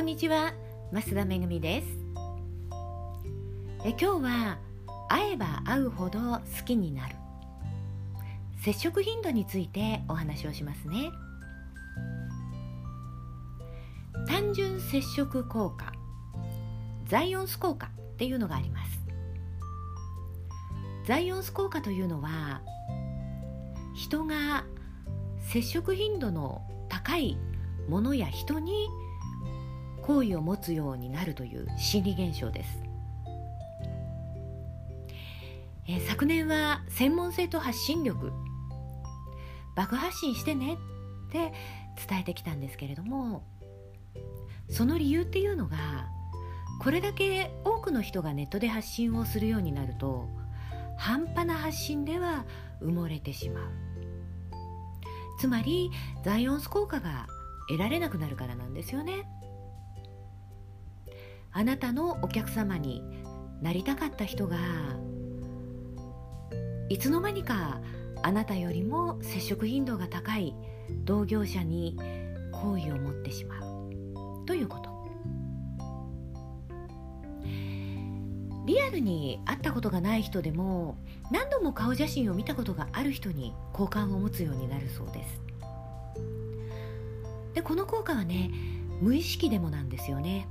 [0.00, 0.54] んにちは
[0.92, 1.86] 増田めぐみです。
[3.84, 4.58] え今日は
[5.10, 7.16] 会えば会うほど好きになる。
[8.64, 11.10] 接触頻度についてお話をしますね。
[14.26, 15.92] 単純接触効果
[17.06, 19.02] ザイオンス効果っていうのがあります。
[21.06, 22.62] ザイオンス効果というのは
[23.94, 24.64] 人が
[25.40, 27.36] 接触頻度の高い
[27.86, 28.88] ものや人に
[30.10, 32.82] 好意を持つようになるという心理現象です、
[35.86, 38.32] えー、昨年は専門性と発信力。
[39.76, 40.74] 爆発信してね
[41.28, 41.52] って
[42.08, 43.44] 伝えてきたんですけれども
[44.68, 45.76] その理由っていうのが
[46.82, 50.28] これだけ多くの人がネットで発信をするようになると
[50.98, 52.44] 半端な発信では
[52.82, 53.70] 埋もれてしまう。
[55.38, 55.92] つまり
[56.24, 57.28] ザイオンス効果が
[57.68, 59.39] 得られなくなるからなんですよね。
[61.52, 63.02] あなたのお客様に
[63.60, 64.56] なりたかった人が
[66.88, 67.80] いつの間にか
[68.22, 70.54] あなたよりも接触頻度が高い
[71.04, 71.98] 同業者に
[72.52, 74.46] 好意を持ってしまう。
[74.46, 74.90] ということ。
[78.66, 80.98] リアルに会ったことがない人でも
[81.30, 85.40] 何度も顔写真を見たことがある人に好感を持つようになるそうです。
[87.54, 88.50] でこの効果はね
[89.00, 90.46] 無意識でもなんですよね。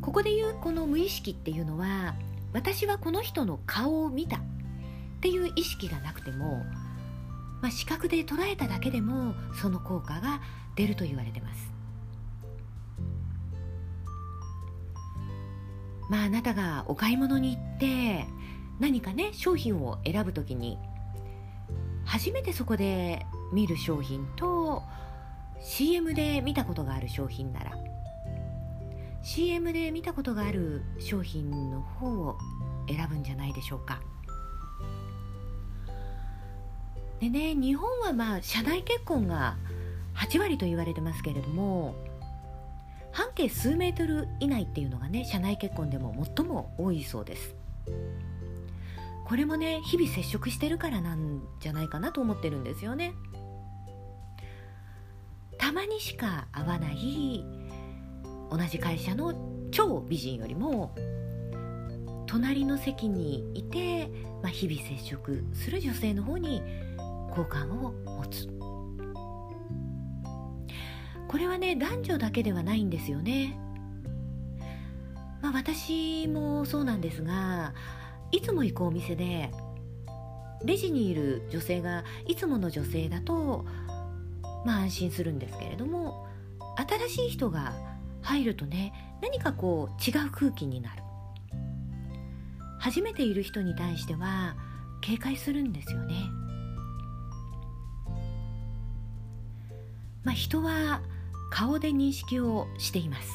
[0.00, 2.14] ここで言うこの無意識っていうのは
[2.52, 4.40] 私はこの人の顔を見たっ
[5.20, 6.64] ていう意識がなくても、
[7.60, 10.40] まあ、視覚で捉えただけでもその効果が
[10.76, 11.72] 出ると言われてます。
[16.08, 18.26] まああなたがお買い物に行って
[18.80, 20.78] 何かね商品を選ぶ時に
[22.04, 24.82] 初めてそこで見る商品と
[25.60, 27.72] CM で見たことがある商品なら
[29.28, 32.38] CM で見たことがある商品の方を
[32.88, 34.00] 選ぶんじゃないでしょうか。
[37.20, 39.58] でね日本はまあ社内結婚が
[40.14, 41.94] 8割と言われてますけれども
[43.12, 47.54] 半径数メートル以内っていうのがね社内結婚でも最も多いそうです。
[49.26, 53.12] これもね日々接触してるからなんじゃないかなと思ってるんですよね。
[55.58, 57.44] たまにしか会わない
[58.50, 60.94] 同じ会社の超美人よりも
[62.26, 64.08] 隣の席にいて、
[64.42, 66.62] まあ、日々接触する女性の方に
[67.30, 68.48] 好感を持つ
[71.28, 73.58] これはね男女だけではないんですよね。
[75.42, 77.74] まあ、私もそうなんですが
[78.32, 79.52] いつも行くお店で
[80.64, 83.64] レジにいる女性がいつもの女性だと
[84.64, 86.26] まあ安心するんですけれども
[86.76, 87.72] 新しい人が
[88.28, 91.02] 入るとね何かこう違う空気になる。
[92.78, 94.54] 初めている人に対しては
[95.00, 96.14] 警戒するんですよね。
[100.24, 101.00] まあ人は
[101.50, 103.28] 顔で認識をしています。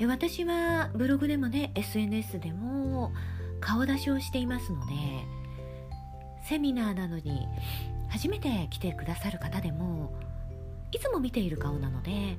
[0.00, 3.12] 私はブログでもね SNS でも
[3.60, 4.92] 顔出しをしていますので
[6.48, 7.46] セミナーなどに
[8.08, 10.12] 初めて来てくださる方でも
[10.92, 12.36] いつも見ている顔なので、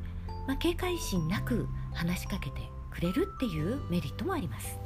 [0.47, 4.77] まあ、警戒心なく話しかけてくれるっていうメリットもあります。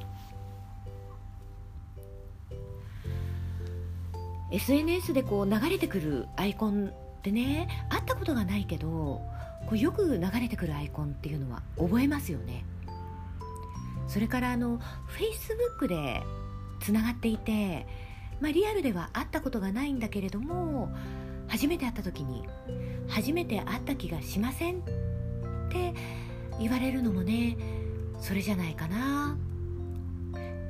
[4.52, 6.92] SNS でこう流れてくるアイコン
[7.24, 9.22] でね会ったことがないけど
[9.66, 12.66] こうよく流れてくるアイコンっていうのは覚えますよね。
[14.08, 14.80] それからあの
[15.80, 16.22] Facebook で
[16.82, 17.88] つながっていて、
[18.42, 20.92] まあ、リアルでは会ったことがないんだけれども
[21.52, 22.48] 初めて会った時に
[23.10, 24.82] 「初めて会った気がしません」っ
[25.70, 25.94] て
[26.60, 27.58] 言われるのもね
[28.22, 29.38] それじゃないかな。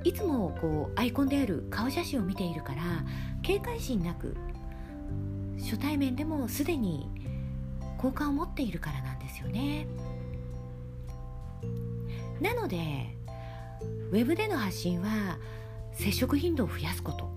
[0.04, 2.82] いつもこうアイコンである顔写真を見ているから
[3.44, 4.36] 警戒心なく
[5.60, 7.08] 初対面でもすでに
[8.00, 9.86] 好感を持っているからなんですよね。
[12.42, 13.16] なので
[14.12, 15.38] ウェブでの発信は
[15.94, 17.31] 接触頻度を増やすこと。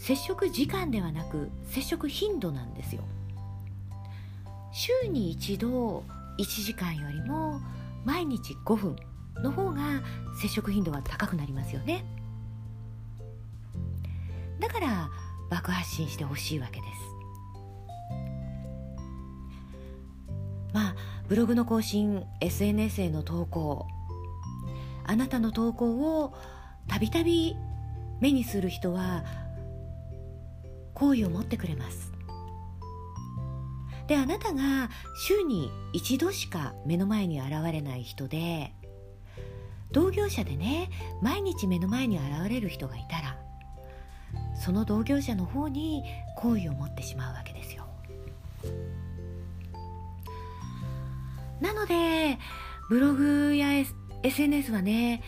[0.00, 3.02] 接触時間ではなく接触頻度なんですよ。
[4.72, 6.04] 週に一度
[6.38, 7.60] 1時間よりも
[8.04, 8.96] 毎日5分
[9.42, 10.00] の方が
[10.40, 12.02] 接触頻度は高くなりますよね。
[14.58, 15.10] だから
[15.50, 16.92] 爆発信してほしいわけです。
[20.72, 20.94] まあ
[21.28, 23.86] ブログの更新 SNS への投稿
[25.04, 26.32] あなたの投稿を
[26.88, 27.54] たびたび
[28.20, 29.24] 目にする人は
[31.00, 32.12] 好意を持ってくれます。
[34.06, 34.90] であなたが
[35.26, 38.74] 週に一度しか目の前に現れない人で
[39.92, 40.90] 同業者でね
[41.22, 43.38] 毎日目の前に現れる人がいたら
[44.60, 46.02] その同業者の方に
[46.36, 47.86] 好意を持ってしまうわけですよ。
[51.60, 52.38] なので
[52.88, 53.68] ブログや
[54.22, 55.22] SNS はね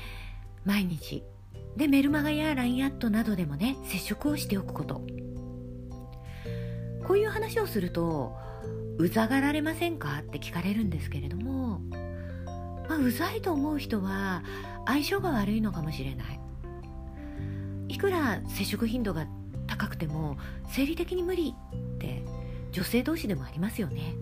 [0.64, 1.24] 毎日。
[1.76, 5.21] でメルマガや LINE アットなどでもね接触をしておくこと。
[7.06, 8.36] こういう話をすると
[8.98, 10.18] うざがられませんか？
[10.20, 11.80] って聞かれるんですけれども、
[12.88, 14.42] まあ、うざいと思う人は
[14.86, 16.40] 相性が悪いのかもしれない。
[17.88, 19.26] いくら接触頻度が
[19.66, 20.38] 高くても
[20.70, 22.22] 生理的に無理って
[22.70, 24.14] 女性同士でもありますよね。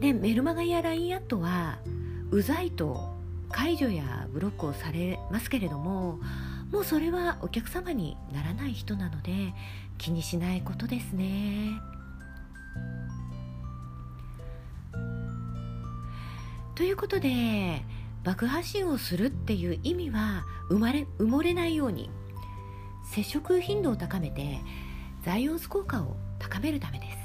[0.00, 1.78] でメルマガや LINE アットは
[2.30, 3.14] うざいと
[3.50, 6.20] 解除やブロックをされますけれども
[6.70, 9.52] もうそれはお客様にならない人なので
[9.98, 11.80] 気にしないことですね。
[16.76, 17.84] ということで
[18.24, 22.08] 爆発信をするっていう意味は生まれ埋もれないように
[23.12, 24.60] 接触頻度を高めて
[25.22, 27.18] ザイオンス効果を高めるためです。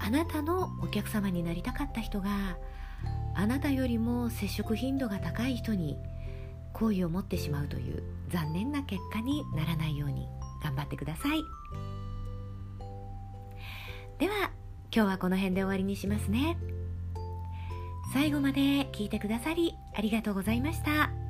[0.00, 2.56] あなたのお客様になりたかった人が
[3.34, 5.98] あなたよりも接触頻度が高い人に
[6.78, 10.28] 好意を持ってしまうという残念な結果にならないように
[10.62, 11.42] 頑張ってください
[14.18, 14.50] では
[14.94, 16.56] 今日はこの辺で終わりにしますね
[18.12, 18.60] 最後まで
[18.92, 21.27] 聞いてくださりありがとうございました。